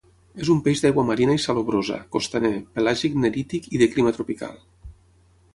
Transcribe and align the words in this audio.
És 0.43 0.49
un 0.53 0.61
peix 0.67 0.79
d'aigua 0.85 1.03
marina 1.09 1.35
i 1.39 1.41
salabrosa, 1.43 1.99
costaner, 2.17 2.53
pelàgic-nerític 2.79 3.71
i 3.77 3.83
de 3.83 3.93
clima 3.93 4.15
tropical. 4.19 4.61